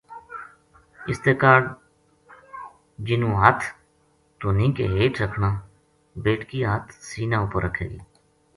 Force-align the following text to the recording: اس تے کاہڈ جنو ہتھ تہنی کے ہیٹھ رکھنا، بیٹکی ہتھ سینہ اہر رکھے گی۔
اس 1.09 1.17
تے 1.23 1.31
کاہڈ 1.41 1.63
جنو 3.05 3.29
ہتھ 3.41 3.65
تہنی 4.39 4.67
کے 4.77 4.85
ہیٹھ 4.95 5.17
رکھنا، 5.23 5.49
بیٹکی 6.23 6.59
ہتھ 6.71 6.89
سینہ 7.07 7.37
اہر 7.43 7.61
رکھے 7.65 7.85
گی۔ 7.91 7.99